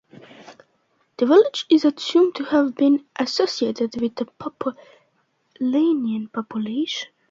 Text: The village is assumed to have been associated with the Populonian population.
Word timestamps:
The 1.17 1.27
village 1.27 1.67
is 1.69 1.85
assumed 1.85 2.33
to 2.33 2.43
have 2.45 2.73
been 2.73 3.05
associated 3.17 4.01
with 4.01 4.15
the 4.15 4.25
Populonian 4.25 6.33
population. 6.33 7.09